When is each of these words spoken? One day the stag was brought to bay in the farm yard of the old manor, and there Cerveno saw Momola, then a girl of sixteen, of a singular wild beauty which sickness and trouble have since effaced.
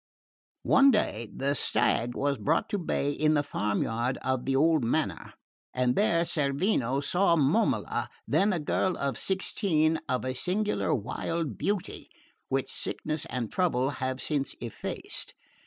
One 0.63 0.89
day 0.89 1.29
the 1.31 1.53
stag 1.53 2.15
was 2.15 2.39
brought 2.39 2.69
to 2.69 2.79
bay 2.79 3.11
in 3.11 3.35
the 3.35 3.43
farm 3.43 3.83
yard 3.83 4.17
of 4.23 4.45
the 4.45 4.55
old 4.55 4.83
manor, 4.83 5.35
and 5.75 5.95
there 5.95 6.23
Cerveno 6.23 7.03
saw 7.03 7.35
Momola, 7.35 8.07
then 8.27 8.51
a 8.51 8.59
girl 8.59 8.97
of 8.97 9.15
sixteen, 9.15 9.99
of 10.09 10.25
a 10.25 10.33
singular 10.33 10.91
wild 10.91 11.55
beauty 11.55 12.09
which 12.49 12.67
sickness 12.67 13.27
and 13.29 13.51
trouble 13.51 13.91
have 14.01 14.19
since 14.19 14.55
effaced. 14.59 15.35